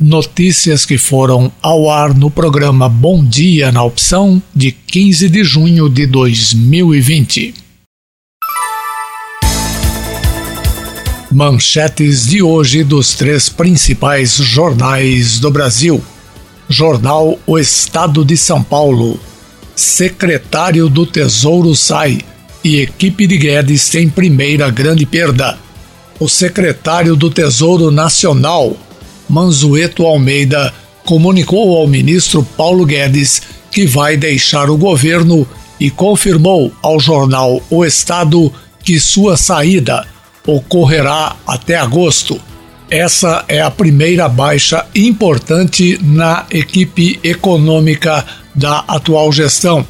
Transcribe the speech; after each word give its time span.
Notícias 0.00 0.86
que 0.86 0.96
foram 0.96 1.50
ao 1.60 1.90
ar 1.90 2.14
no 2.14 2.30
programa 2.30 2.88
Bom 2.88 3.24
Dia 3.24 3.72
na 3.72 3.82
opção 3.82 4.40
de 4.54 4.70
15 4.70 5.28
de 5.28 5.42
junho 5.42 5.88
de 5.88 6.06
2020. 6.06 7.52
Manchetes 11.32 12.28
de 12.28 12.40
hoje 12.40 12.84
dos 12.84 13.14
três 13.14 13.48
principais 13.48 14.36
jornais 14.36 15.40
do 15.40 15.50
Brasil. 15.50 16.00
Jornal 16.68 17.36
O 17.44 17.58
Estado 17.58 18.24
de 18.24 18.36
São 18.36 18.62
Paulo. 18.62 19.18
Secretário 19.74 20.88
do 20.88 21.04
Tesouro 21.06 21.74
sai 21.74 22.20
e 22.62 22.76
equipe 22.76 23.26
de 23.26 23.36
Guedes 23.36 23.88
tem 23.88 24.08
primeira 24.08 24.70
grande 24.70 25.04
perda. 25.04 25.58
O 26.20 26.28
secretário 26.28 27.16
do 27.16 27.28
Tesouro 27.28 27.90
Nacional 27.90 28.76
Manzueto 29.28 30.04
Almeida 30.04 30.72
comunicou 31.04 31.76
ao 31.76 31.86
ministro 31.86 32.42
Paulo 32.56 32.84
Guedes 32.84 33.42
que 33.70 33.86
vai 33.86 34.16
deixar 34.16 34.70
o 34.70 34.76
governo 34.76 35.46
e 35.78 35.90
confirmou 35.90 36.72
ao 36.82 36.98
jornal 36.98 37.62
O 37.70 37.84
Estado 37.84 38.52
que 38.82 38.98
sua 38.98 39.36
saída 39.36 40.06
ocorrerá 40.46 41.36
até 41.46 41.76
agosto. 41.76 42.40
Essa 42.90 43.44
é 43.48 43.60
a 43.60 43.70
primeira 43.70 44.28
baixa 44.28 44.86
importante 44.94 45.98
na 46.02 46.46
equipe 46.50 47.20
econômica 47.22 48.24
da 48.54 48.78
atual 48.88 49.30
gestão. 49.30 49.86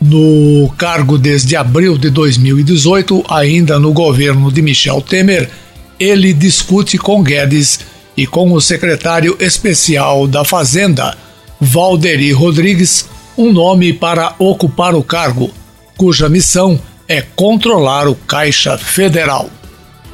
No 0.00 0.70
cargo 0.76 1.18
desde 1.18 1.56
abril 1.56 1.96
de 1.96 2.10
2018, 2.10 3.24
ainda 3.28 3.78
no 3.78 3.92
governo 3.92 4.52
de 4.52 4.60
Michel 4.60 5.00
Temer, 5.00 5.50
ele 5.98 6.32
discute 6.32 6.98
com 6.98 7.22
Guedes 7.22 7.80
e 8.18 8.26
com 8.26 8.52
o 8.52 8.60
secretário 8.60 9.36
especial 9.38 10.26
da 10.26 10.44
Fazenda, 10.44 11.16
Valderi 11.60 12.32
Rodrigues, 12.32 13.08
um 13.36 13.52
nome 13.52 13.92
para 13.92 14.34
ocupar 14.40 14.92
o 14.96 15.04
cargo, 15.04 15.52
cuja 15.96 16.28
missão 16.28 16.80
é 17.06 17.22
controlar 17.22 18.08
o 18.08 18.16
Caixa 18.16 18.76
Federal. 18.76 19.48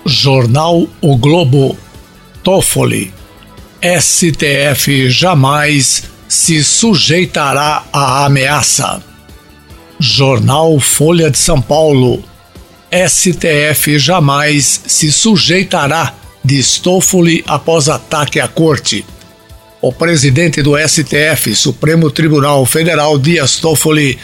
Jornal 0.05 0.87
O 1.01 1.17
Globo. 1.17 1.79
Toffoli. 2.43 3.11
STF 3.81 5.09
jamais 5.09 6.03
se 6.29 6.63
sujeitará 6.63 7.85
à 7.91 8.27
ameaça. 8.27 9.03
Jornal 9.99 10.79
Folha 10.79 11.31
de 11.31 11.39
São 11.39 11.59
Paulo. 11.59 12.23
STF 12.93 13.99
jamais 13.99 14.83
se 14.87 15.11
sujeitará 15.11 16.13
de 16.45 16.63
Stoffoli 16.63 17.43
após 17.47 17.89
ataque 17.89 18.39
à 18.39 18.47
corte. 18.47 19.05
O 19.81 19.93
presidente 19.93 20.63
do 20.63 20.77
STF, 20.77 21.55
Supremo 21.55 22.11
Tribunal 22.11 22.65
Federal, 22.67 23.19
Dias 23.19 23.57
Toffoli, 23.57 24.19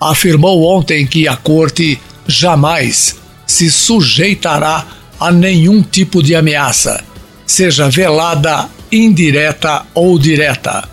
afirmou 0.00 0.64
ontem 0.64 1.06
que 1.06 1.28
a 1.28 1.36
corte 1.36 2.00
jamais 2.26 3.16
se 3.46 3.70
sujeitará 3.70 4.86
a 5.18 5.30
nenhum 5.30 5.82
tipo 5.82 6.22
de 6.22 6.34
ameaça, 6.34 7.02
seja 7.46 7.88
velada, 7.88 8.68
indireta 8.90 9.84
ou 9.94 10.18
direta. 10.18 10.88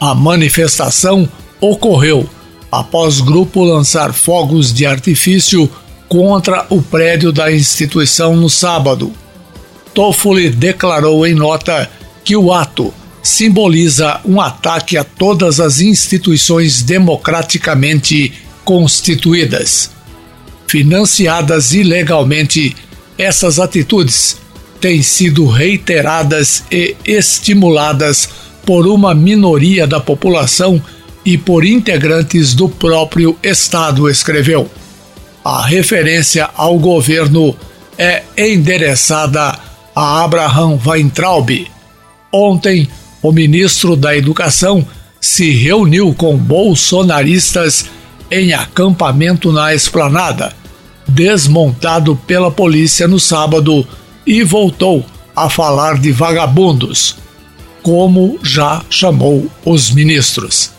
A 0.00 0.14
manifestação 0.14 1.28
ocorreu 1.60 2.28
após 2.70 3.20
grupo 3.20 3.64
lançar 3.64 4.12
fogos 4.12 4.72
de 4.72 4.86
artifício 4.86 5.68
contra 6.08 6.66
o 6.70 6.80
prédio 6.80 7.32
da 7.32 7.52
instituição 7.52 8.36
no 8.36 8.48
sábado. 8.48 9.12
Toffoli 9.98 10.48
declarou 10.48 11.26
em 11.26 11.34
nota 11.34 11.90
que 12.22 12.36
o 12.36 12.52
ato 12.52 12.94
simboliza 13.20 14.20
um 14.24 14.40
ataque 14.40 14.96
a 14.96 15.02
todas 15.02 15.58
as 15.58 15.80
instituições 15.80 16.84
democraticamente 16.84 18.32
constituídas. 18.64 19.90
Financiadas 20.68 21.72
ilegalmente, 21.72 22.76
essas 23.18 23.58
atitudes 23.58 24.36
têm 24.80 25.02
sido 25.02 25.48
reiteradas 25.48 26.62
e 26.70 26.94
estimuladas 27.04 28.28
por 28.64 28.86
uma 28.86 29.12
minoria 29.12 29.84
da 29.84 29.98
população 29.98 30.80
e 31.24 31.36
por 31.36 31.64
integrantes 31.64 32.54
do 32.54 32.68
próprio 32.68 33.36
Estado, 33.42 34.08
escreveu. 34.08 34.70
A 35.44 35.66
referência 35.66 36.48
ao 36.54 36.78
governo 36.78 37.56
é 37.98 38.22
endereçada 38.36 39.66
a 39.98 40.22
Abraham 40.22 40.78
Weintraub. 40.86 41.66
Ontem, 42.32 42.88
o 43.20 43.32
ministro 43.32 43.96
da 43.96 44.16
Educação 44.16 44.86
se 45.20 45.50
reuniu 45.50 46.14
com 46.14 46.36
bolsonaristas 46.36 47.86
em 48.30 48.52
acampamento 48.52 49.50
na 49.50 49.74
esplanada, 49.74 50.52
desmontado 51.08 52.14
pela 52.14 52.48
polícia 52.48 53.08
no 53.08 53.18
sábado, 53.18 53.84
e 54.24 54.44
voltou 54.44 55.04
a 55.34 55.50
falar 55.50 55.98
de 55.98 56.12
vagabundos, 56.12 57.16
como 57.82 58.38
já 58.40 58.80
chamou 58.88 59.50
os 59.64 59.90
ministros. 59.90 60.70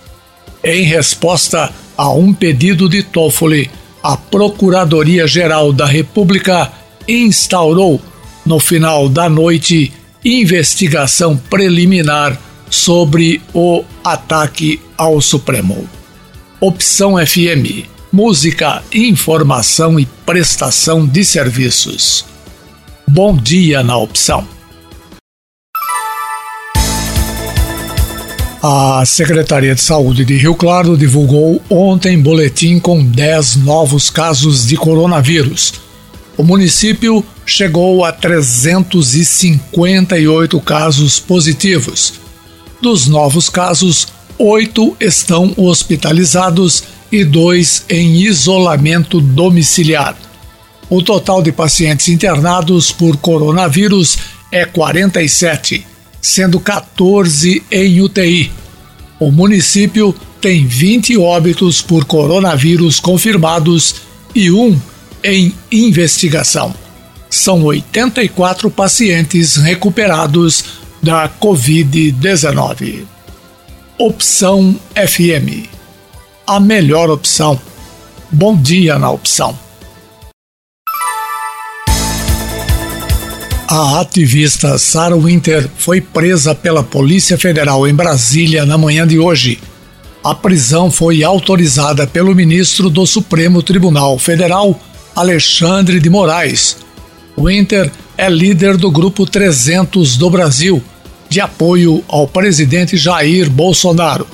Em 0.64 0.84
resposta 0.84 1.74
a 1.98 2.10
um 2.10 2.34
pedido 2.34 2.88
de 2.88 3.04
Toffoli, 3.04 3.70
a 4.02 4.16
Procuradoria-Geral 4.16 5.74
da 5.74 5.86
República 5.86 6.72
instaurou 7.06 8.00
no 8.50 8.60
final 8.60 9.08
da 9.08 9.30
noite, 9.30 9.94
investigação 10.26 11.38
preliminar 11.38 12.36
sobre 12.68 13.40
o 13.54 13.84
ataque 14.04 14.82
ao 14.98 15.22
Supremo. 15.22 15.88
Opção 16.60 17.16
FM 17.24 17.88
Música, 18.12 18.82
informação 18.92 20.00
e 20.00 20.08
prestação 20.26 21.06
de 21.06 21.24
serviços. 21.24 22.26
Bom 23.08 23.38
dia 23.38 23.84
na 23.84 23.96
opção. 23.98 24.48
A 28.64 29.04
Secretaria 29.06 29.76
de 29.76 29.82
Saúde 29.82 30.26
de 30.26 30.36
Rio 30.38 30.56
Claro 30.56 30.98
divulgou 30.98 31.62
ontem 31.70 32.20
boletim 32.20 32.80
com 32.80 33.04
10 33.04 33.58
novos 33.58 34.10
casos 34.10 34.66
de 34.66 34.76
coronavírus 34.76 35.88
o 36.40 36.44
município 36.44 37.24
chegou 37.46 38.04
a 38.06 38.14
358 38.14 40.62
casos 40.62 41.20
positivos. 41.20 42.14
Dos 42.82 43.08
novos 43.08 43.50
casos, 43.50 44.08
oito 44.38 44.96
estão 45.02 45.54
hospitalizados 45.58 46.86
e 47.12 47.26
dois 47.26 47.84
em 47.90 48.22
isolamento 48.22 49.20
domiciliar. 49.20 50.16
O 50.90 51.02
total 51.02 51.42
de 51.42 51.52
pacientes 51.52 52.08
internados 52.08 52.90
por 52.90 53.18
coronavírus 53.18 54.18
é 54.50 54.64
47, 54.64 55.86
sendo 56.22 56.58
14 56.58 57.62
em 57.70 58.00
UTI. 58.00 58.50
O 59.20 59.30
município 59.30 60.16
tem 60.40 60.66
20 60.66 61.18
óbitos 61.18 61.82
por 61.82 62.06
coronavírus 62.06 62.98
confirmados 62.98 63.96
e 64.34 64.50
um 64.50 64.80
em 65.24 65.54
investigação. 65.72 66.74
São 67.30 67.64
84 67.64 68.70
pacientes 68.72 69.56
recuperados 69.56 70.64
da 71.02 71.30
Covid-19. 71.30 73.06
Opção 73.98 74.76
FM. 74.96 75.68
A 76.48 76.60
melhor 76.60 77.10
opção. 77.10 77.60
Bom 78.32 78.56
dia 78.56 78.98
na 78.98 79.12
opção. 79.12 79.58
A 83.72 84.00
ativista 84.00 84.80
Sarah 84.80 85.16
Winter 85.16 85.70
foi 85.78 86.02
presa 86.02 86.56
pela 86.56 86.82
Polícia 86.82 87.38
Federal 87.38 87.88
em 87.88 87.94
Brasília 87.94 88.66
na 88.66 88.80
manhã 88.80 89.06
de 89.06 89.20
hoje. 89.20 89.60
A 90.24 90.34
prisão 90.34 90.90
foi 90.90 91.24
autorizada 91.24 92.08
pelo 92.08 92.34
ministro 92.34 92.90
do 92.90 93.06
Supremo 93.06 93.62
Tribunal 93.62 94.18
Federal, 94.18 94.80
Alexandre 95.16 96.00
de 96.00 96.10
Moraes. 96.10 96.78
Winter 97.38 97.92
é 98.18 98.30
líder 98.30 98.78
do 98.78 98.92
Grupo 98.92 99.26
300 99.26 100.18
do 100.18 100.30
Brasil, 100.30 100.84
de 101.30 101.40
apoio 101.40 102.04
ao 102.08 102.28
presidente 102.28 102.98
Jair 102.98 103.50
Bolsonaro. 103.50 104.28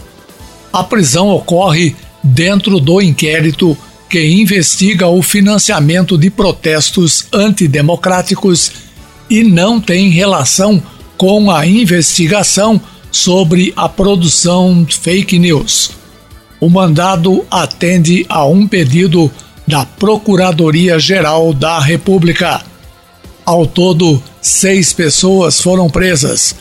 A 0.74 0.84
prisão 0.84 1.30
ocorre 1.30 1.96
dentro 2.24 2.80
do 2.80 3.02
inquérito 3.02 3.78
que 4.10 4.26
investiga 4.26 5.08
o 5.08 5.22
financiamento 5.22 6.18
de 6.18 6.30
protestos 6.30 7.28
antidemocráticos 7.34 8.72
e 9.30 9.44
não 9.44 9.80
tem 9.80 10.10
relação 10.10 10.82
com 11.18 11.52
a 11.52 11.66
investigação 11.66 12.80
sobre 13.12 13.74
a 13.76 13.88
produção 13.88 14.86
fake 14.90 15.40
news. 15.40 15.92
O 16.60 16.70
mandado 16.70 17.46
atende 17.50 18.26
a 18.28 18.46
um 18.46 18.68
pedido 18.68 19.32
da 19.68 19.86
Procuradoria-Geral 19.86 21.54
da 21.54 21.80
República. 21.80 22.62
Ao 23.46 23.66
todo, 23.66 24.22
seis 24.42 24.94
pessoas 24.94 25.60
foram 25.62 25.90
presas. 25.90 26.56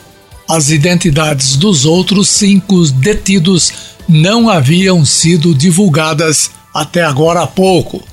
As 0.47 0.69
identidades 0.69 1.55
dos 1.55 1.85
outros 1.85 2.27
cinco 2.27 2.85
detidos 2.87 3.71
não 4.07 4.49
haviam 4.49 5.03
sido 5.03 5.53
divulgadas 5.53 6.51
até 6.73 7.03
agora 7.03 7.41
há 7.41 7.47
pouco. 7.47 8.03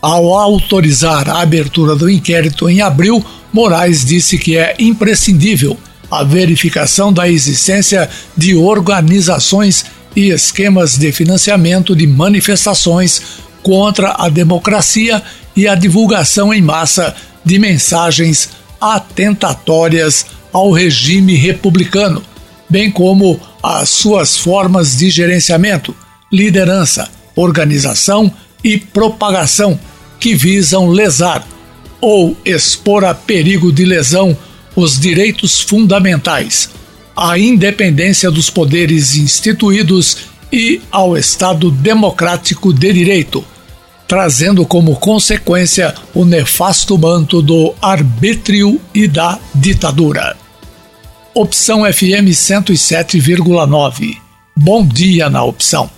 Ao 0.00 0.34
autorizar 0.34 1.28
a 1.28 1.40
abertura 1.40 1.96
do 1.96 2.08
inquérito 2.08 2.68
em 2.68 2.80
abril, 2.80 3.24
Moraes 3.52 4.04
disse 4.04 4.38
que 4.38 4.56
é 4.56 4.76
imprescindível 4.78 5.76
a 6.10 6.22
verificação 6.22 7.12
da 7.12 7.28
existência 7.28 8.08
de 8.36 8.54
organizações 8.54 9.86
e 10.14 10.30
esquemas 10.30 10.96
de 10.96 11.10
financiamento 11.12 11.94
de 11.94 12.06
manifestações 12.06 13.22
contra 13.68 14.14
a 14.16 14.30
democracia 14.30 15.22
e 15.54 15.68
a 15.68 15.74
divulgação 15.74 16.54
em 16.54 16.62
massa 16.62 17.14
de 17.44 17.58
mensagens 17.58 18.48
atentatórias 18.80 20.24
ao 20.50 20.72
regime 20.72 21.34
republicano, 21.34 22.22
bem 22.66 22.90
como 22.90 23.38
as 23.62 23.90
suas 23.90 24.38
formas 24.38 24.96
de 24.96 25.10
gerenciamento, 25.10 25.94
liderança, 26.32 27.10
organização 27.36 28.32
e 28.64 28.78
propagação 28.78 29.78
que 30.18 30.34
visam 30.34 30.88
lesar 30.88 31.46
ou 32.00 32.34
expor 32.46 33.04
a 33.04 33.12
perigo 33.12 33.70
de 33.70 33.84
lesão 33.84 34.34
os 34.74 34.98
direitos 34.98 35.60
fundamentais, 35.60 36.70
a 37.14 37.38
independência 37.38 38.30
dos 38.30 38.48
poderes 38.48 39.14
instituídos 39.14 40.16
e 40.50 40.80
ao 40.90 41.18
Estado 41.18 41.70
democrático 41.70 42.72
de 42.72 42.94
direito, 42.94 43.44
trazendo 44.08 44.64
como 44.64 44.96
consequência 44.96 45.94
o 46.14 46.24
nefasto 46.24 46.96
manto 46.96 47.42
do 47.42 47.74
arbítrio 47.80 48.80
e 48.94 49.06
da 49.06 49.38
ditadura. 49.54 50.34
Opção 51.34 51.80
FM 51.84 52.32
107,9. 52.32 54.16
Bom 54.56 54.84
dia 54.84 55.28
na 55.28 55.44
opção. 55.44 55.90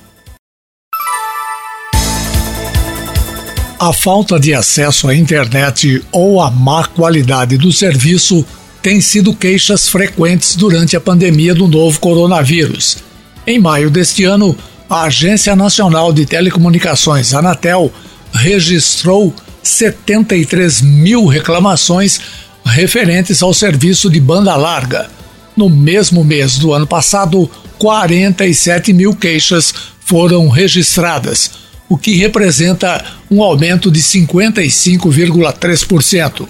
A 3.78 3.92
falta 3.94 4.38
de 4.38 4.52
acesso 4.52 5.08
à 5.08 5.14
internet 5.14 6.04
ou 6.12 6.42
a 6.42 6.50
má 6.50 6.84
qualidade 6.84 7.56
do 7.56 7.72
serviço 7.72 8.44
têm 8.82 9.00
sido 9.00 9.34
queixas 9.34 9.88
frequentes 9.88 10.56
durante 10.56 10.96
a 10.96 11.00
pandemia 11.00 11.54
do 11.54 11.66
novo 11.66 11.98
coronavírus. 12.00 12.98
Em 13.46 13.58
maio 13.58 13.88
deste 13.88 14.24
ano, 14.24 14.54
a 14.90 15.04
Agência 15.04 15.54
Nacional 15.54 16.12
de 16.12 16.26
Telecomunicações, 16.26 17.32
Anatel, 17.32 17.92
registrou 18.32 19.32
73 19.62 20.82
mil 20.82 21.26
reclamações 21.26 22.20
referentes 22.64 23.40
ao 23.40 23.54
serviço 23.54 24.10
de 24.10 24.18
banda 24.18 24.56
larga. 24.56 25.08
No 25.56 25.70
mesmo 25.70 26.24
mês 26.24 26.58
do 26.58 26.74
ano 26.74 26.88
passado, 26.88 27.48
47 27.78 28.92
mil 28.92 29.14
queixas 29.14 29.72
foram 30.00 30.48
registradas, 30.48 31.52
o 31.88 31.96
que 31.96 32.16
representa 32.16 33.04
um 33.30 33.44
aumento 33.44 33.92
de 33.92 34.00
55,3%. 34.00 36.48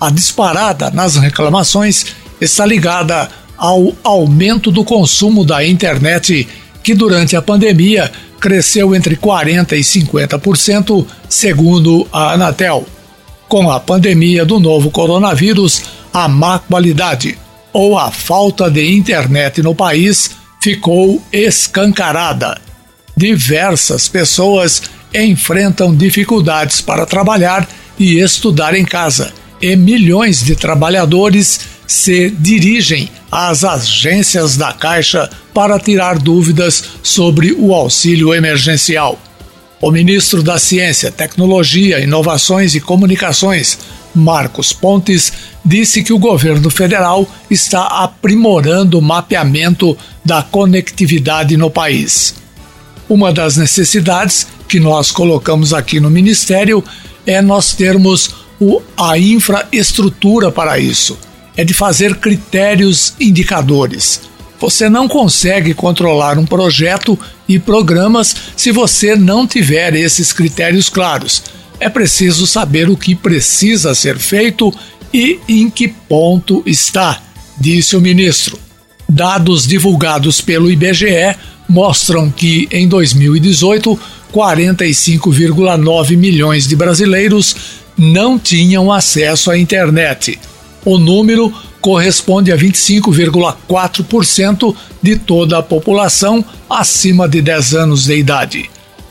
A 0.00 0.10
disparada 0.10 0.90
nas 0.90 1.16
reclamações 1.16 2.06
está 2.40 2.64
ligada 2.64 3.28
ao 3.58 3.92
aumento 4.02 4.70
do 4.70 4.82
consumo 4.84 5.44
da 5.44 5.66
internet, 5.66 6.48
que 6.82 6.94
durante 6.94 7.36
a 7.36 7.42
pandemia 7.42 8.10
cresceu 8.40 8.94
entre 8.94 9.16
40% 9.16 9.72
e 9.72 9.80
50%, 9.80 11.06
segundo 11.28 12.06
a 12.12 12.32
Anatel. 12.32 12.86
Com 13.48 13.70
a 13.70 13.80
pandemia 13.80 14.44
do 14.44 14.60
novo 14.60 14.90
coronavírus, 14.90 15.82
a 16.12 16.28
má 16.28 16.58
qualidade 16.58 17.38
ou 17.72 17.98
a 17.98 18.10
falta 18.10 18.70
de 18.70 18.94
internet 18.94 19.62
no 19.62 19.74
país 19.74 20.30
ficou 20.60 21.22
escancarada 21.32 22.68
diversas 23.18 24.06
pessoas 24.06 24.80
enfrentam 25.12 25.92
dificuldades 25.94 26.80
para 26.80 27.04
trabalhar 27.04 27.68
e 27.98 28.20
estudar 28.20 28.74
em 28.74 28.84
casa, 28.84 29.32
e 29.60 29.74
milhões 29.74 30.40
de 30.44 30.54
trabalhadores 30.54 31.60
se 31.84 32.30
dirigem 32.30 33.10
às 33.30 33.64
agências 33.64 34.56
da 34.56 34.72
Caixa 34.72 35.28
para 35.52 35.78
tirar 35.78 36.18
dúvidas 36.18 36.84
sobre 37.02 37.52
o 37.52 37.74
auxílio 37.74 38.34
emergencial. 38.34 39.18
O 39.80 39.90
ministro 39.90 40.42
da 40.42 40.58
Ciência, 40.58 41.12
Tecnologia, 41.12 42.00
Inovações 42.00 42.74
e 42.74 42.80
Comunicações, 42.80 43.78
Marcos 44.14 44.72
Pontes, 44.72 45.32
disse 45.64 46.02
que 46.02 46.12
o 46.12 46.18
governo 46.18 46.68
federal 46.70 47.28
está 47.50 47.86
aprimorando 47.86 48.98
o 48.98 49.02
mapeamento 49.02 49.96
da 50.24 50.42
conectividade 50.42 51.56
no 51.56 51.70
país. 51.70 52.34
Uma 53.08 53.32
das 53.32 53.56
necessidades 53.56 54.46
que 54.66 54.80
nós 54.80 55.10
colocamos 55.10 55.72
aqui 55.72 56.00
no 56.00 56.10
Ministério 56.10 56.82
é 57.26 57.40
nós 57.40 57.72
termos 57.72 58.30
o, 58.60 58.82
a 58.96 59.18
infraestrutura 59.18 60.50
para 60.50 60.78
isso. 60.78 61.16
É 61.58 61.64
de 61.64 61.74
fazer 61.74 62.14
critérios 62.14 63.14
indicadores. 63.18 64.20
Você 64.60 64.88
não 64.88 65.08
consegue 65.08 65.74
controlar 65.74 66.38
um 66.38 66.46
projeto 66.46 67.18
e 67.48 67.58
programas 67.58 68.32
se 68.56 68.70
você 68.70 69.16
não 69.16 69.44
tiver 69.44 69.96
esses 69.96 70.32
critérios 70.32 70.88
claros. 70.88 71.42
É 71.80 71.88
preciso 71.88 72.46
saber 72.46 72.88
o 72.88 72.96
que 72.96 73.12
precisa 73.16 73.92
ser 73.92 74.18
feito 74.18 74.72
e 75.12 75.40
em 75.48 75.68
que 75.68 75.88
ponto 75.88 76.62
está, 76.64 77.20
disse 77.60 77.96
o 77.96 78.00
ministro. 78.00 78.56
Dados 79.08 79.66
divulgados 79.66 80.40
pelo 80.40 80.70
IBGE 80.70 81.34
mostram 81.68 82.30
que 82.30 82.68
em 82.70 82.86
2018, 82.86 83.98
45,9 84.32 86.16
milhões 86.16 86.68
de 86.68 86.76
brasileiros 86.76 87.56
não 87.96 88.38
tinham 88.38 88.92
acesso 88.92 89.50
à 89.50 89.58
internet. 89.58 90.38
O 90.84 90.98
número 90.98 91.52
corresponde 91.80 92.52
a 92.52 92.56
25,4% 92.56 94.74
de 95.02 95.16
toda 95.16 95.58
a 95.58 95.62
população 95.62 96.44
acima 96.68 97.28
de 97.28 97.40
10 97.40 97.74
anos 97.74 98.04
de 98.04 98.16
idade. 98.16 98.70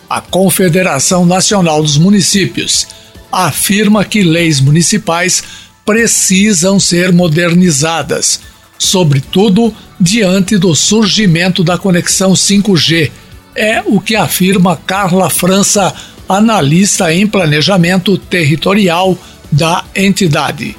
A 0.10 0.22
Confederação 0.22 1.26
Nacional 1.26 1.82
dos 1.82 1.98
Municípios 1.98 2.88
afirma 3.32 4.06
que 4.06 4.24
leis 4.24 4.62
municipais 4.62 5.44
precisam 5.86 6.80
ser 6.80 7.12
modernizadas, 7.12 8.40
sobretudo 8.78 9.74
diante 10.00 10.58
do 10.58 10.76
surgimento 10.76 11.64
da 11.64 11.78
conexão 11.78 12.34
5G. 12.34 13.12
É 13.56 13.82
o 13.86 14.00
que 14.00 14.16
afirma 14.16 14.80
Carla 14.86 15.30
França, 15.30 15.94
analista 16.30 17.14
em 17.14 17.26
planejamento 17.26 18.18
territorial 18.18 19.18
da 19.52 19.84
entidade. 19.96 20.76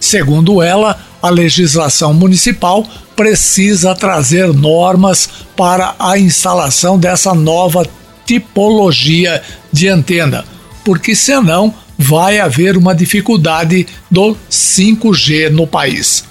Segundo 0.00 0.62
ela, 0.62 0.98
a 1.20 1.28
legislação 1.28 2.14
municipal 2.14 2.86
precisa 3.16 3.94
trazer 3.94 4.52
normas 4.52 5.28
para 5.56 5.94
a 5.98 6.18
instalação 6.18 6.98
dessa 6.98 7.34
nova 7.34 7.84
tipologia 8.24 9.42
de 9.72 9.88
antena, 9.88 10.44
porque 10.84 11.16
senão 11.16 11.74
vai 11.98 12.38
haver 12.38 12.76
uma 12.76 12.94
dificuldade 12.94 13.86
do 14.08 14.36
5G 14.48 15.50
no 15.50 15.66
país. 15.66 16.24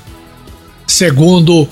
Segundo 0.86 1.67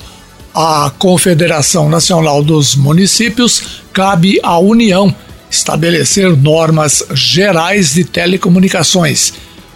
a 0.54 0.92
Confederação 0.98 1.88
Nacional 1.88 2.42
dos 2.42 2.74
Municípios, 2.74 3.82
cabe 3.92 4.38
à 4.42 4.58
União 4.58 5.14
estabelecer 5.50 6.36
normas 6.36 7.02
gerais 7.14 7.94
de 7.94 8.04
telecomunicações 8.04 9.32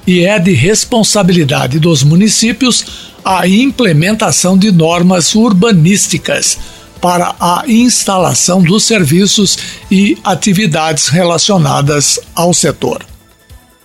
e 0.07 0.25
é 0.25 0.38
de 0.38 0.52
responsabilidade 0.52 1.78
dos 1.78 2.02
municípios 2.02 3.11
a 3.25 3.47
implementação 3.47 4.57
de 4.57 4.73
normas 4.73 5.35
urbanísticas 5.35 6.59
para 7.00 7.35
a 7.40 7.64
instalação 7.66 8.62
dos 8.62 8.85
serviços 8.85 9.59
e 9.90 10.19
atividades 10.25 11.09
relacionadas 11.09 12.19
ao 12.35 12.52
setor. 12.52 13.04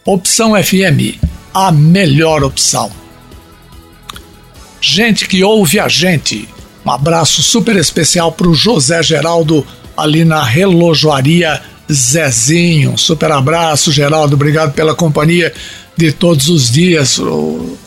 Opção 0.05 0.51
FM, 0.61 1.19
a 1.53 1.71
melhor 1.71 2.43
opção. 2.43 2.91
Gente 4.81 5.27
que 5.27 5.43
ouve 5.43 5.79
a 5.79 5.87
gente 5.87 6.47
um 6.85 6.91
abraço 6.91 7.41
super 7.41 7.75
especial 7.77 8.31
para 8.31 8.47
o 8.47 8.53
José 8.53 9.01
Geraldo 9.01 9.65
ali 9.97 10.23
na 10.23 10.43
relojoaria 10.43 11.59
Zezinho. 11.91 12.95
Super 12.95 13.31
abraço, 13.31 13.91
Geraldo. 13.91 14.35
Obrigado 14.35 14.73
pela 14.73 14.93
companhia 14.93 15.51
de 15.97 16.11
todos 16.11 16.49
os 16.49 16.69
dias. 16.69 17.17
O, 17.19 17.77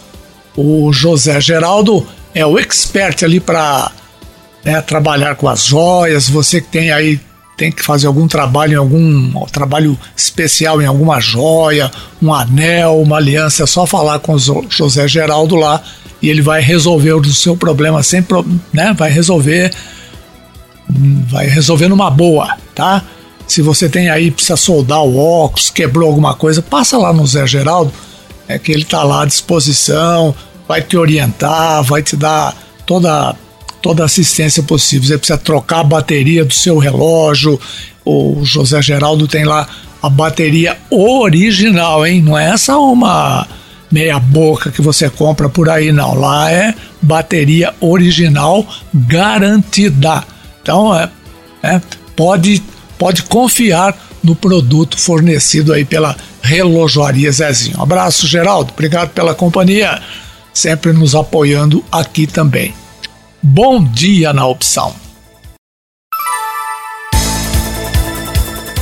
o 0.57 0.93
José 0.93 1.41
Geraldo 1.41 2.07
é 2.35 2.45
o 2.45 2.59
expert 2.59 3.23
ali 3.23 3.41
para 3.41 3.91
né, 4.65 4.81
trabalhar 4.81 5.37
com 5.37 5.49
as 5.49 5.65
joias. 5.65 6.29
Você 6.29 6.61
que 6.61 6.69
tem 6.69 6.91
aí 6.91 7.21
tem 7.57 7.73
que 7.73 7.83
fazer 7.83 8.07
algum 8.07 8.29
trabalho 8.29 8.75
em 8.75 8.77
algum 8.77 9.00
um 9.00 9.47
trabalho 9.50 9.99
especial 10.17 10.81
em 10.81 10.87
alguma 10.87 11.19
joia, 11.21 11.91
um 12.23 12.33
anel, 12.33 13.00
uma 13.00 13.17
aliança, 13.17 13.65
é 13.65 13.67
só 13.67 13.85
falar 13.85 14.21
com 14.21 14.35
o 14.35 14.38
José 14.71 15.09
Geraldo 15.09 15.57
lá 15.57 15.83
e 16.23 16.31
ele 16.31 16.41
vai 16.41 16.61
resolver 16.61 17.15
o 17.15 17.25
seu 17.25 17.57
problema 17.57 18.00
sem 18.03 18.25
né? 18.73 18.95
Vai 18.97 19.11
resolver 19.11 19.75
vai 20.88 21.47
resolver 21.47 21.88
numa 21.88 22.11
boa, 22.11 22.57
tá? 22.75 23.03
Se 23.49 23.62
você 23.62 23.88
tem 23.88 24.11
aí, 24.11 24.31
precisa 24.31 24.57
soldar 24.57 25.02
o 25.02 25.17
óculos, 25.17 25.71
quebrou 25.71 26.09
alguma 26.09 26.35
coisa, 26.35 26.62
passa 26.62 26.99
lá 26.99 27.12
no 27.12 27.26
Zé 27.26 27.47
Geraldo, 27.47 27.93
é 28.47 28.59
que 28.59 28.71
ele 28.71 28.85
tá 28.85 29.02
lá 29.02 29.23
à 29.23 29.26
disposição, 29.26 30.35
vai 30.69 30.83
te 30.83 30.97
orientar, 30.97 31.83
vai 31.83 32.02
te 32.02 32.14
dar 32.14 32.55
toda 32.87 33.35
toda 33.81 34.02
a 34.02 34.07
assistência 34.07 34.62
possível. 34.62 35.09
Você 35.09 35.19
precisa 35.19 35.38
trocar 35.38 35.81
a 35.81 35.85
bateria 35.85 36.45
do 36.45 36.52
seu 36.52 36.78
relógio. 36.78 37.61
O 38.05 38.40
José 38.45 38.83
Geraldo 38.83 39.28
tem 39.28 39.45
lá 39.45 39.69
a 40.02 40.09
bateria 40.09 40.76
original, 40.90 42.07
hein? 42.07 42.23
Não 42.23 42.37
é 42.37 42.50
essa 42.50 42.76
uma 42.76 43.47
meia 43.90 44.19
boca 44.19 44.71
que 44.71 44.83
você 44.83 45.09
compra 45.09 45.49
por 45.49 45.69
aí, 45.69 45.93
não. 45.93 46.14
Lá 46.14 46.50
é 46.50 46.75
bateria 47.00 47.75
original 47.81 48.67
garantida. 48.93 50.25
Então, 50.62 50.95
é, 50.95 51.09
é 51.62 51.81
pode, 52.14 52.62
pode 52.99 53.23
confiar 53.23 53.97
no 54.23 54.35
produto 54.35 54.99
fornecido 54.99 55.73
aí 55.73 55.85
pela 55.85 56.17
Relojoaria 56.43 57.31
Zezinho. 57.31 57.78
Um 57.78 57.83
abraço, 57.83 58.26
Geraldo. 58.26 58.73
Obrigado 58.73 59.11
pela 59.11 59.35
companhia, 59.35 60.02
sempre 60.52 60.93
nos 60.93 61.14
apoiando 61.14 61.85
aqui 61.90 62.26
também. 62.26 62.75
Bom 63.43 63.83
dia 63.83 64.33
na 64.33 64.47
opção. 64.47 64.95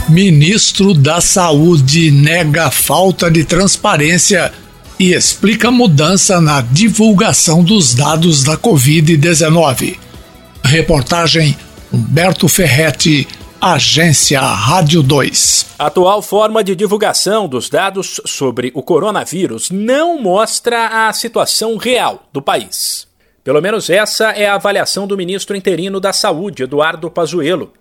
Ministro 0.08 0.94
da 0.94 1.20
Saúde 1.20 2.10
nega 2.12 2.70
falta 2.70 3.28
de 3.30 3.44
transparência 3.44 4.52
e 4.98 5.12
explica 5.12 5.70
mudança 5.70 6.40
na 6.40 6.60
divulgação 6.60 7.62
dos 7.62 7.94
dados 7.94 8.44
da 8.44 8.56
Covid-19. 8.56 9.96
Reportagem 10.64 11.56
Humberto 11.92 12.48
Ferretti, 12.48 13.26
Agência 13.60 14.38
Rádio 14.38 15.02
2. 15.02 15.76
A 15.78 15.86
atual 15.86 16.20
forma 16.20 16.62
de 16.62 16.76
divulgação 16.76 17.48
dos 17.48 17.70
dados 17.70 18.20
sobre 18.26 18.70
o 18.74 18.82
coronavírus 18.82 19.70
não 19.70 20.20
mostra 20.20 21.08
a 21.08 21.12
situação 21.14 21.78
real 21.78 22.28
do 22.30 22.42
país. 22.42 23.08
Pelo 23.42 23.62
menos 23.62 23.88
essa 23.88 24.32
é 24.32 24.46
a 24.46 24.56
avaliação 24.56 25.06
do 25.06 25.16
ministro 25.16 25.56
interino 25.56 25.98
da 25.98 26.12
Saúde, 26.12 26.64
Eduardo 26.64 27.10
Pazuello. 27.10 27.72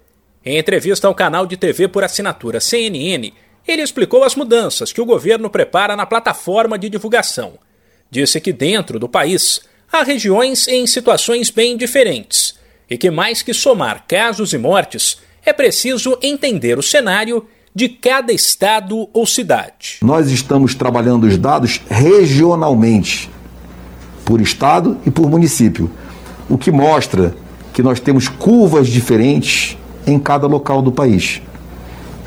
Em 0.45 0.57
entrevista 0.57 1.07
ao 1.07 1.13
canal 1.13 1.45
de 1.45 1.57
TV 1.57 1.89
por 1.89 2.05
assinatura 2.05 2.61
CNN, 2.61 3.33
ele 3.67 3.81
explicou 3.81 4.23
as 4.23 4.33
mudanças 4.33 4.93
que 4.93 5.01
o 5.01 5.05
governo 5.05 5.49
prepara 5.49 5.95
na 5.95 6.05
plataforma 6.05 6.79
de 6.79 6.89
divulgação. 6.89 7.59
Disse 8.09 8.39
que 8.39 8.53
dentro 8.53 8.97
do 8.97 9.09
país 9.09 9.59
há 9.91 10.03
regiões 10.03 10.69
em 10.69 10.87
situações 10.87 11.49
bem 11.49 11.75
diferentes 11.75 12.55
e 12.89 12.97
que, 12.97 13.11
mais 13.11 13.41
que 13.41 13.53
somar 13.53 14.05
casos 14.07 14.53
e 14.53 14.57
mortes, 14.57 15.17
é 15.45 15.53
preciso 15.53 16.17
entender 16.21 16.77
o 16.77 16.83
cenário 16.83 17.45
de 17.73 17.89
cada 17.89 18.33
estado 18.33 19.07
ou 19.13 19.25
cidade. 19.25 19.97
Nós 20.01 20.31
estamos 20.31 20.73
trabalhando 20.73 21.25
os 21.25 21.37
dados 21.37 21.81
regionalmente, 21.89 23.29
por 24.23 24.41
estado 24.41 24.97
e 25.05 25.11
por 25.11 25.29
município, 25.29 25.91
o 26.49 26.57
que 26.57 26.71
mostra 26.71 27.35
que 27.73 27.83
nós 27.83 27.99
temos 27.99 28.27
curvas 28.27 28.87
diferentes 28.87 29.77
em 30.07 30.17
cada 30.17 30.47
local 30.47 30.81
do 30.81 30.91
país. 30.91 31.41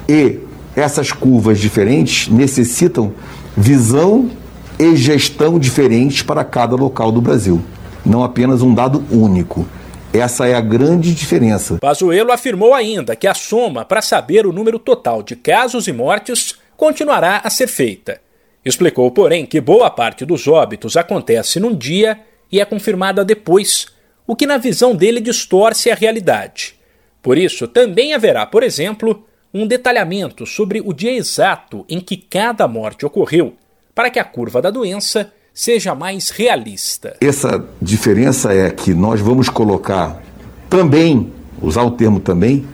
E 0.08 0.38
essas 0.76 1.10
curvas 1.10 1.58
diferentes 1.58 2.28
necessitam 2.28 3.12
visão 3.56 4.30
e 4.78 4.94
gestão 4.94 5.58
diferentes 5.58 6.22
para 6.22 6.44
cada 6.44 6.76
local 6.76 7.10
do 7.10 7.20
Brasil, 7.20 7.60
não 8.04 8.22
apenas 8.22 8.62
um 8.62 8.72
dado 8.72 9.02
único. 9.10 9.66
Essa 10.12 10.48
é 10.48 10.54
a 10.54 10.60
grande 10.60 11.14
diferença. 11.14 11.76
Pazuello 11.78 12.32
afirmou 12.32 12.72
ainda 12.72 13.14
que 13.14 13.26
a 13.26 13.34
soma 13.34 13.84
para 13.84 14.00
saber 14.00 14.46
o 14.46 14.52
número 14.52 14.78
total 14.78 15.22
de 15.22 15.36
casos 15.36 15.86
e 15.86 15.92
mortes 15.92 16.54
continuará 16.78 17.42
a 17.44 17.50
ser 17.50 17.66
feita. 17.66 18.18
Explicou, 18.64 19.10
porém, 19.10 19.44
que 19.44 19.60
boa 19.60 19.90
parte 19.90 20.24
dos 20.24 20.48
óbitos 20.48 20.96
acontece 20.96 21.60
num 21.60 21.74
dia 21.74 22.20
e 22.50 22.58
é 22.58 22.64
confirmada 22.64 23.22
depois, 23.22 23.88
o 24.26 24.34
que 24.34 24.46
na 24.46 24.56
visão 24.56 24.96
dele 24.96 25.20
distorce 25.20 25.90
a 25.90 25.94
realidade. 25.94 26.74
Por 27.22 27.36
isso, 27.36 27.68
também 27.68 28.14
haverá, 28.14 28.46
por 28.46 28.62
exemplo, 28.62 29.26
um 29.52 29.66
detalhamento 29.66 30.46
sobre 30.46 30.80
o 30.80 30.94
dia 30.94 31.12
exato 31.12 31.84
em 31.86 32.00
que 32.00 32.16
cada 32.16 32.66
morte 32.66 33.04
ocorreu, 33.04 33.54
para 33.94 34.08
que 34.08 34.18
a 34.18 34.24
curva 34.24 34.62
da 34.62 34.70
doença 34.70 35.32
seja 35.58 35.92
mais 35.92 36.30
realista. 36.30 37.16
Essa 37.20 37.64
diferença 37.82 38.52
é 38.52 38.70
que 38.70 38.94
nós 38.94 39.20
vamos 39.20 39.48
colocar 39.48 40.22
também, 40.70 41.32
usar 41.60 41.82
o 41.82 41.90
termo 41.90 42.20
também, 42.20 42.64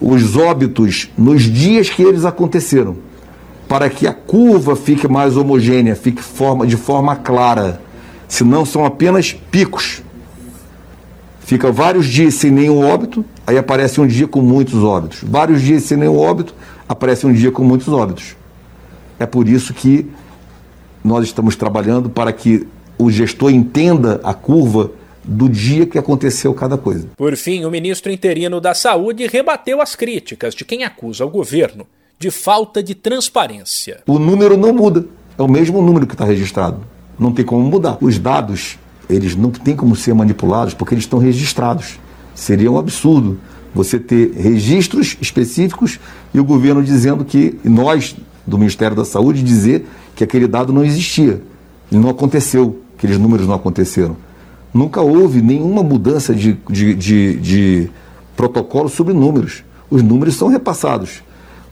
os 0.00 0.36
óbitos 0.36 1.10
nos 1.18 1.42
dias 1.42 1.90
que 1.90 2.00
eles 2.00 2.24
aconteceram, 2.24 2.96
para 3.66 3.90
que 3.90 4.06
a 4.06 4.14
curva 4.14 4.76
fique 4.76 5.08
mais 5.08 5.36
homogênea, 5.36 5.96
fique 5.96 6.22
forma, 6.22 6.64
de 6.64 6.76
forma 6.76 7.16
clara. 7.16 7.82
Senão 8.28 8.64
são 8.64 8.84
apenas 8.84 9.32
picos. 9.32 10.00
Fica 11.40 11.72
vários 11.72 12.06
dias 12.06 12.34
sem 12.34 12.52
nenhum 12.52 12.86
óbito, 12.86 13.24
aí 13.44 13.58
aparece 13.58 14.00
um 14.00 14.06
dia 14.06 14.28
com 14.28 14.40
muitos 14.40 14.80
óbitos. 14.84 15.24
Vários 15.24 15.60
dias 15.60 15.82
sem 15.82 15.98
nenhum 15.98 16.16
óbito, 16.16 16.54
aparece 16.88 17.26
um 17.26 17.32
dia 17.32 17.50
com 17.50 17.64
muitos 17.64 17.88
óbitos. 17.88 18.36
É 19.18 19.26
por 19.26 19.48
isso 19.48 19.74
que 19.74 20.08
nós 21.04 21.24
estamos 21.24 21.56
trabalhando 21.56 22.08
para 22.08 22.32
que 22.32 22.66
o 22.98 23.10
gestor 23.10 23.50
entenda 23.50 24.20
a 24.22 24.32
curva 24.32 24.90
do 25.24 25.48
dia 25.48 25.86
que 25.86 25.98
aconteceu 25.98 26.52
cada 26.54 26.76
coisa. 26.76 27.08
Por 27.16 27.36
fim, 27.36 27.64
o 27.64 27.70
ministro 27.70 28.10
interino 28.10 28.60
da 28.60 28.74
Saúde 28.74 29.26
rebateu 29.26 29.80
as 29.80 29.94
críticas 29.94 30.54
de 30.54 30.64
quem 30.64 30.84
acusa 30.84 31.24
o 31.24 31.30
governo 31.30 31.86
de 32.18 32.30
falta 32.30 32.82
de 32.82 32.94
transparência. 32.94 34.00
O 34.06 34.18
número 34.18 34.56
não 34.56 34.72
muda, 34.72 35.06
é 35.36 35.42
o 35.42 35.48
mesmo 35.48 35.82
número 35.82 36.06
que 36.06 36.14
está 36.14 36.24
registrado. 36.24 36.80
Não 37.18 37.32
tem 37.32 37.44
como 37.44 37.62
mudar. 37.64 37.98
Os 38.00 38.18
dados 38.18 38.78
eles 39.08 39.36
não 39.36 39.50
têm 39.50 39.76
como 39.76 39.94
ser 39.94 40.14
manipulados 40.14 40.74
porque 40.74 40.94
eles 40.94 41.04
estão 41.04 41.18
registrados. 41.18 41.98
Seria 42.34 42.70
um 42.70 42.78
absurdo 42.78 43.38
você 43.74 43.98
ter 43.98 44.32
registros 44.32 45.16
específicos 45.20 45.98
e 46.32 46.40
o 46.40 46.44
governo 46.44 46.82
dizendo 46.82 47.24
que, 47.24 47.58
nós 47.64 48.14
do 48.46 48.58
Ministério 48.58 48.96
da 48.96 49.04
Saúde, 49.04 49.42
dizer 49.42 49.86
que 50.22 50.24
aquele 50.24 50.46
dado 50.46 50.72
não 50.72 50.84
existia. 50.84 51.42
Ele 51.90 52.00
não 52.00 52.10
aconteceu, 52.10 52.80
aqueles 52.96 53.18
números 53.18 53.46
não 53.46 53.54
aconteceram. 53.54 54.16
Nunca 54.72 55.00
houve 55.00 55.42
nenhuma 55.42 55.82
mudança 55.82 56.34
de, 56.34 56.58
de, 56.70 56.94
de, 56.94 57.40
de 57.40 57.90
protocolo 58.36 58.88
sobre 58.88 59.12
números. 59.12 59.64
Os 59.90 60.02
números 60.02 60.36
são 60.36 60.48
repassados. 60.48 61.22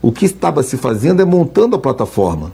O 0.02 0.12
que 0.12 0.26
estava 0.26 0.62
se 0.62 0.76
fazendo 0.76 1.22
é 1.22 1.24
montando 1.24 1.76
a 1.76 1.78
plataforma. 1.78 2.52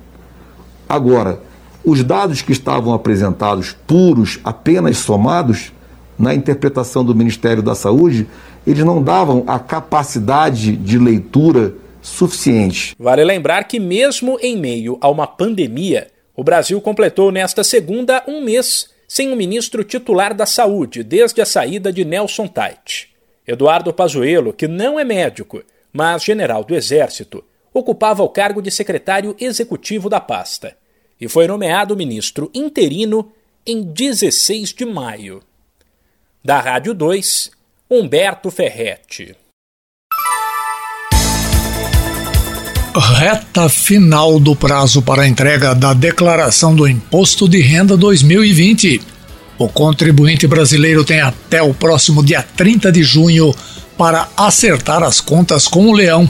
Agora, 0.88 1.40
os 1.84 2.04
dados 2.04 2.42
que 2.42 2.52
estavam 2.52 2.92
apresentados 2.92 3.74
puros, 3.86 4.38
apenas 4.44 4.98
somados, 4.98 5.72
na 6.18 6.34
interpretação 6.34 7.04
do 7.04 7.14
Ministério 7.14 7.62
da 7.62 7.74
Saúde, 7.74 8.26
eles 8.66 8.84
não 8.84 9.02
davam 9.02 9.44
a 9.46 9.58
capacidade 9.58 10.76
de 10.76 10.98
leitura 10.98 11.74
suficiente. 12.06 12.94
Vale 12.98 13.24
lembrar 13.24 13.64
que, 13.64 13.80
mesmo 13.80 14.38
em 14.40 14.56
meio 14.56 14.96
a 15.00 15.08
uma 15.08 15.26
pandemia, 15.26 16.06
o 16.34 16.44
Brasil 16.44 16.80
completou 16.80 17.32
nesta 17.32 17.64
segunda 17.64 18.22
um 18.28 18.40
mês 18.42 18.90
sem 19.08 19.32
um 19.32 19.36
ministro 19.36 19.82
titular 19.82 20.34
da 20.34 20.46
saúde 20.46 21.02
desde 21.02 21.40
a 21.40 21.46
saída 21.46 21.92
de 21.92 22.04
Nelson 22.04 22.46
Tait. 22.46 23.08
Eduardo 23.46 23.92
Pazuello, 23.92 24.52
que 24.52 24.66
não 24.66 24.98
é 24.98 25.04
médico, 25.04 25.62
mas 25.92 26.24
general 26.24 26.64
do 26.64 26.74
Exército, 26.74 27.44
ocupava 27.72 28.22
o 28.22 28.28
cargo 28.28 28.60
de 28.60 28.70
secretário 28.70 29.36
executivo 29.38 30.08
da 30.08 30.20
pasta 30.20 30.76
e 31.20 31.28
foi 31.28 31.46
nomeado 31.46 31.96
ministro 31.96 32.50
interino 32.54 33.32
em 33.66 33.82
16 33.82 34.72
de 34.72 34.84
maio. 34.84 35.42
Da 36.44 36.60
Rádio 36.60 36.94
2, 36.94 37.50
Humberto 37.90 38.50
Ferretti. 38.50 39.34
Reta 42.98 43.68
final 43.68 44.40
do 44.40 44.56
prazo 44.56 45.02
para 45.02 45.28
entrega 45.28 45.74
da 45.74 45.92
declaração 45.92 46.74
do 46.74 46.88
Imposto 46.88 47.46
de 47.46 47.60
Renda 47.60 47.94
2020. 47.94 49.02
O 49.58 49.68
contribuinte 49.68 50.46
brasileiro 50.46 51.04
tem 51.04 51.20
até 51.20 51.60
o 51.60 51.74
próximo 51.74 52.24
dia 52.24 52.42
30 52.56 52.90
de 52.90 53.02
junho 53.02 53.54
para 53.98 54.28
acertar 54.34 55.02
as 55.02 55.20
contas 55.20 55.68
com 55.68 55.88
o 55.88 55.92
leão. 55.92 56.28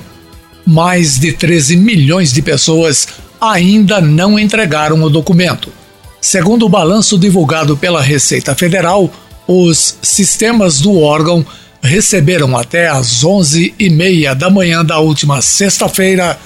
Mais 0.67 1.21
de 1.21 1.33
13 1.33 1.77
milhões 1.77 2.33
de 2.33 2.43
pessoas 2.43 3.07
ainda 3.41 4.01
não 4.01 4.37
entregaram 4.37 5.01
o 5.05 5.09
documento. 5.09 5.73
Segundo 6.21 6.67
o 6.67 6.69
balanço 6.69 7.17
divulgado 7.17 7.77
pela 7.77 8.03
Receita 8.03 8.57
Federal, 8.57 9.09
os 9.47 9.97
sistemas 10.03 10.81
do 10.81 10.99
órgão 11.01 11.47
receberam 11.81 12.57
até 12.57 12.89
às 12.89 13.23
11h30 13.23 14.35
da 14.35 14.51
manhã 14.51 14.85
da 14.85 14.99
última 14.99 15.41
sexta-feira, 15.41 16.37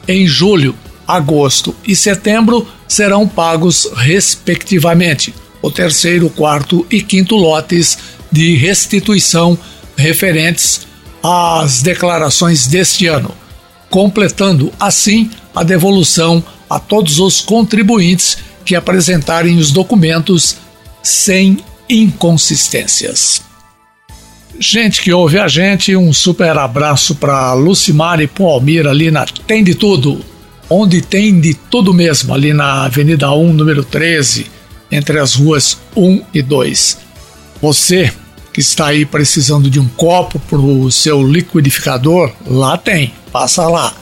Em 0.06 0.26
julho, 0.26 0.74
agosto 1.06 1.74
e 1.86 1.94
setembro 1.94 2.66
serão 2.88 3.26
pagos, 3.26 3.88
respectivamente, 3.96 5.34
o 5.62 5.70
terceiro, 5.70 6.28
quarto 6.30 6.86
e 6.90 7.02
quinto 7.02 7.36
lotes 7.36 7.98
de 8.30 8.56
restituição 8.56 9.58
referentes 9.96 10.86
as 11.22 11.82
declarações 11.82 12.66
deste 12.66 13.06
ano, 13.06 13.32
completando 13.90 14.72
assim 14.78 15.30
a 15.54 15.62
devolução 15.62 16.44
a 16.68 16.78
todos 16.78 17.18
os 17.18 17.40
contribuintes 17.40 18.38
que 18.64 18.74
apresentarem 18.74 19.56
os 19.58 19.70
documentos 19.70 20.56
sem 21.02 21.58
inconsistências. 21.88 23.42
Gente 24.58 25.02
que 25.02 25.12
ouve 25.12 25.38
a 25.38 25.48
gente, 25.48 25.94
um 25.96 26.12
super 26.12 26.56
abraço 26.56 27.14
para 27.14 27.52
Lucimar 27.52 28.20
e 28.20 28.26
Palmira 28.26 28.90
ali 28.90 29.10
na 29.10 29.24
Tem 29.24 29.62
de 29.62 29.74
Tudo, 29.74 30.24
onde 30.68 31.00
tem 31.00 31.40
de 31.40 31.54
tudo 31.54 31.94
mesmo, 31.94 32.34
ali 32.34 32.52
na 32.52 32.84
Avenida 32.84 33.30
1, 33.30 33.52
número 33.52 33.84
13, 33.84 34.46
entre 34.90 35.18
as 35.18 35.34
ruas 35.34 35.78
1 35.96 36.22
e 36.34 36.42
2. 36.42 36.98
Você 37.60 38.12
que 38.52 38.60
está 38.60 38.86
aí 38.86 39.04
precisando 39.04 39.68
de 39.68 39.78
um 39.78 39.86
copo 39.86 40.38
para 40.38 40.58
o 40.58 40.90
seu 40.90 41.22
liquidificador, 41.22 42.32
lá 42.46 42.78
tem, 42.78 43.12
passa 43.30 43.68
lá. 43.68 43.92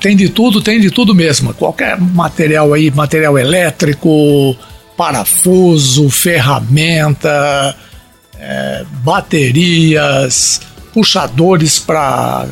Tem 0.00 0.16
de 0.16 0.28
tudo, 0.28 0.60
tem 0.60 0.80
de 0.80 0.90
tudo 0.90 1.14
mesmo. 1.14 1.54
Qualquer 1.54 1.96
material 2.00 2.72
aí, 2.72 2.90
material 2.90 3.38
elétrico, 3.38 4.56
parafuso, 4.96 6.10
ferramenta, 6.10 7.76
é, 8.36 8.84
baterias, 9.04 10.60
puxadores 10.92 11.78
para 11.78 12.46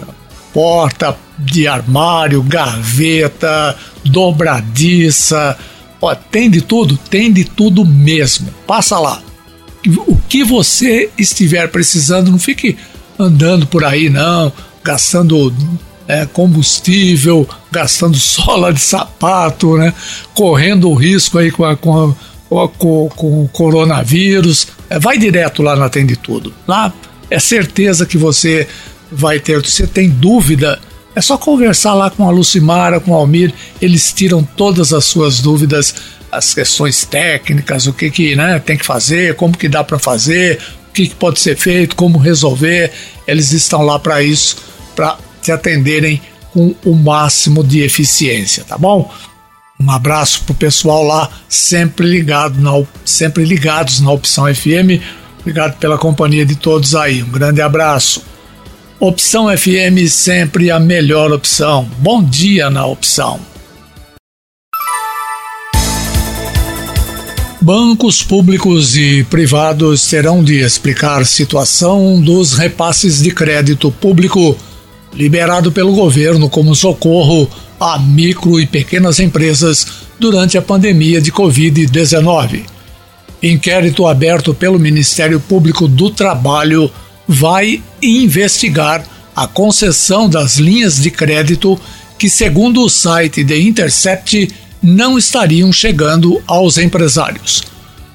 porta 0.52 1.16
de 1.38 1.66
armário, 1.66 2.42
gaveta, 2.42 3.76
dobradiça. 4.04 5.56
Ó, 6.00 6.14
tem 6.14 6.50
de 6.50 6.60
tudo, 6.60 6.96
tem 6.96 7.32
de 7.32 7.44
tudo 7.44 7.84
mesmo. 7.84 8.48
Passa 8.66 8.98
lá 8.98 9.22
o 10.06 10.16
que 10.28 10.42
você 10.42 11.10
estiver 11.18 11.68
precisando, 11.68 12.30
não 12.30 12.38
fique 12.38 12.76
andando 13.18 13.66
por 13.66 13.84
aí, 13.84 14.08
não, 14.08 14.52
gastando 14.82 15.54
é, 16.08 16.26
combustível, 16.26 17.48
gastando 17.70 18.16
sola 18.18 18.72
de 18.72 18.80
sapato, 18.80 19.76
né? 19.76 19.92
Correndo 20.34 20.88
o 20.88 20.94
risco 20.94 21.38
aí 21.38 21.50
com, 21.50 21.64
a, 21.64 21.76
com, 21.76 22.16
a, 22.50 22.68
com, 22.68 23.08
com 23.14 23.44
o 23.44 23.48
coronavírus. 23.48 24.68
É, 24.88 24.98
vai 24.98 25.18
direto 25.18 25.62
lá 25.62 25.76
na 25.76 25.86
Atende 25.86 26.16
Tudo. 26.16 26.52
Lá 26.66 26.92
é 27.30 27.38
certeza 27.38 28.06
que 28.06 28.16
você 28.16 28.66
vai 29.10 29.38
ter. 29.38 29.64
Se 29.64 29.72
você 29.72 29.86
tem 29.86 30.08
dúvida, 30.08 30.80
é 31.14 31.20
só 31.20 31.38
conversar 31.38 31.94
lá 31.94 32.10
com 32.10 32.28
a 32.28 32.30
Lucimara, 32.30 33.00
com 33.00 33.12
o 33.12 33.14
Almir, 33.14 33.52
eles 33.80 34.12
tiram 34.12 34.42
todas 34.42 34.92
as 34.92 35.04
suas 35.04 35.40
dúvidas 35.40 35.94
as 36.34 36.52
questões 36.52 37.04
técnicas, 37.04 37.86
o 37.86 37.92
que 37.92 38.10
que 38.10 38.36
né, 38.36 38.58
tem 38.58 38.76
que 38.76 38.84
fazer, 38.84 39.36
como 39.36 39.56
que 39.56 39.68
dá 39.68 39.84
para 39.84 39.98
fazer, 39.98 40.60
o 40.88 40.92
que, 40.92 41.08
que 41.08 41.14
pode 41.14 41.40
ser 41.40 41.56
feito, 41.56 41.94
como 41.94 42.18
resolver. 42.18 42.92
Eles 43.26 43.52
estão 43.52 43.82
lá 43.82 43.98
para 43.98 44.22
isso, 44.22 44.56
para 44.96 45.16
te 45.40 45.52
atenderem 45.52 46.20
com 46.52 46.74
o 46.84 46.94
máximo 46.94 47.62
de 47.62 47.82
eficiência, 47.82 48.64
tá 48.64 48.76
bom? 48.76 49.12
Um 49.78 49.90
abraço 49.90 50.42
pro 50.44 50.54
pessoal 50.54 51.02
lá, 51.04 51.30
sempre 51.48 52.06
ligado 52.06 52.60
na, 52.60 52.70
sempre 53.04 53.44
ligados 53.44 54.00
na 54.00 54.10
Opção 54.10 54.52
FM. 54.52 55.02
Obrigado 55.40 55.76
pela 55.78 55.98
companhia 55.98 56.46
de 56.46 56.56
todos 56.56 56.94
aí. 56.94 57.22
Um 57.22 57.30
grande 57.30 57.60
abraço. 57.60 58.33
Opção 59.00 59.46
FM 59.48 60.08
sempre 60.08 60.70
a 60.70 60.78
melhor 60.78 61.32
opção. 61.32 61.90
Bom 61.98 62.22
dia 62.22 62.70
na 62.70 62.86
opção. 62.86 63.40
Bancos 67.60 68.22
públicos 68.22 68.96
e 68.96 69.24
privados 69.24 70.06
terão 70.06 70.44
de 70.44 70.60
explicar 70.60 71.26
situação 71.26 72.20
dos 72.20 72.52
repasses 72.52 73.20
de 73.20 73.32
crédito 73.32 73.90
público 73.90 74.56
liberado 75.12 75.72
pelo 75.72 75.92
governo 75.92 76.48
como 76.48 76.72
socorro 76.74 77.50
a 77.80 77.98
micro 77.98 78.60
e 78.60 78.66
pequenas 78.66 79.18
empresas 79.18 79.86
durante 80.20 80.56
a 80.56 80.62
pandemia 80.62 81.20
de 81.20 81.32
Covid-19. 81.32 82.62
Inquérito 83.42 84.06
aberto 84.06 84.54
pelo 84.54 84.78
Ministério 84.78 85.40
Público 85.40 85.88
do 85.88 86.10
Trabalho 86.10 86.90
vai 87.26 87.82
investigar 88.02 89.04
a 89.34 89.46
concessão 89.46 90.28
das 90.28 90.56
linhas 90.56 91.00
de 91.00 91.10
crédito 91.10 91.78
que, 92.18 92.30
segundo 92.30 92.82
o 92.82 92.90
site 92.90 93.44
The 93.44 93.58
Intercept, 93.58 94.50
não 94.82 95.18
estariam 95.18 95.72
chegando 95.72 96.42
aos 96.46 96.78
empresários. 96.78 97.64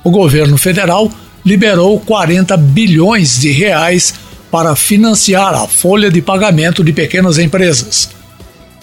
O 0.03 0.11
governo 0.11 0.57
federal 0.57 1.11
liberou 1.45 1.99
40 1.99 2.55
bilhões 2.57 3.39
de 3.39 3.51
reais 3.51 4.13
para 4.51 4.75
financiar 4.75 5.53
a 5.53 5.67
folha 5.67 6.09
de 6.09 6.21
pagamento 6.21 6.83
de 6.83 6.93
pequenas 6.93 7.37
empresas. 7.37 8.09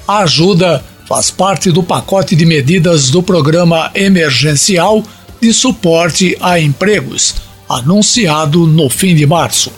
A 0.07 0.19
ajuda 0.19 0.85
faz 1.07 1.31
parte 1.31 1.71
do 1.71 1.83
pacote 1.83 2.35
de 2.35 2.45
medidas 2.45 3.11
do 3.11 3.23
programa 3.23 3.91
emergencial 3.95 5.03
de 5.41 5.53
suporte 5.53 6.37
a 6.41 6.59
empregos, 6.59 7.37
anunciado 7.69 8.67
no 8.67 8.89
fim 8.89 9.15
de 9.15 9.27
março. 9.27 9.71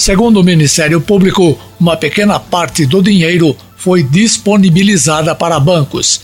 Segundo 0.00 0.40
o 0.40 0.42
Ministério 0.42 0.98
Público, 0.98 1.60
uma 1.78 1.94
pequena 1.94 2.40
parte 2.40 2.86
do 2.86 3.02
dinheiro 3.02 3.54
foi 3.76 4.02
disponibilizada 4.02 5.34
para 5.34 5.60
bancos 5.60 6.22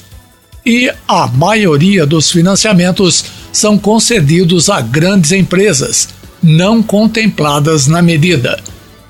e 0.64 0.90
a 1.06 1.26
maioria 1.26 2.06
dos 2.06 2.30
financiamentos 2.30 3.26
são 3.52 3.76
concedidos 3.76 4.70
a 4.70 4.80
grandes 4.80 5.30
empresas, 5.30 6.08
não 6.42 6.82
contempladas 6.82 7.86
na 7.86 8.00
medida. 8.00 8.58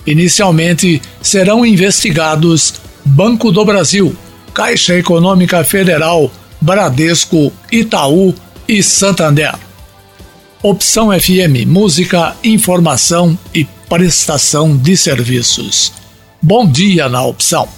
Inicialmente 0.05 1.01
serão 1.23 1.65
investigados 1.65 2.75
Banco 3.05 3.53
do 3.53 3.65
Brasil, 3.65 4.17
Caixa 4.53 4.97
Econômica 4.97 5.63
Federal, 5.63 6.29
Bradesco, 6.61 7.53
Itaú 7.71 8.35
e 8.67 8.83
Santander. 8.83 9.55
Opção 10.61 11.13
FM 11.13 11.69
Música, 11.69 12.35
Informação 12.43 13.39
e 13.55 13.65
Prestação 13.89 14.77
de 14.77 14.97
Serviços. 14.97 15.93
Bom 16.43 16.67
dia 16.71 17.09
na 17.09 17.25
opção. 17.25 17.69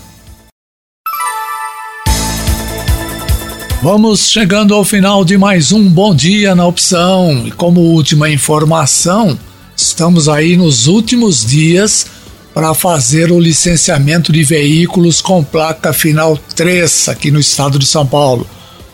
Vamos 3.82 4.28
chegando 4.28 4.74
ao 4.74 4.84
final 4.84 5.24
de 5.24 5.38
mais 5.38 5.70
um 5.70 5.88
Bom 5.88 6.14
Dia 6.14 6.54
na 6.54 6.66
Opção. 6.66 7.46
E 7.46 7.52
como 7.52 7.80
última 7.80 8.28
informação, 8.28 9.38
Estamos 9.80 10.28
aí 10.28 10.56
nos 10.56 10.88
últimos 10.88 11.46
dias 11.46 12.04
para 12.52 12.74
fazer 12.74 13.30
o 13.30 13.38
licenciamento 13.38 14.32
de 14.32 14.42
veículos 14.42 15.22
com 15.22 15.44
placa 15.44 15.92
final 15.92 16.36
3 16.36 17.08
aqui 17.08 17.30
no 17.30 17.38
estado 17.38 17.78
de 17.78 17.86
São 17.86 18.04
Paulo. 18.04 18.44